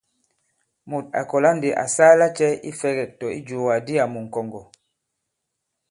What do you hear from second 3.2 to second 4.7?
ijùwàgàdi àmu ŋ̀kɔ̀ŋgɔ̀?